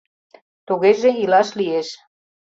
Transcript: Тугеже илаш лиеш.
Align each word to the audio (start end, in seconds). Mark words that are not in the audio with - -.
Тугеже 0.65 1.09
илаш 1.21 1.49
лиеш. 1.59 1.87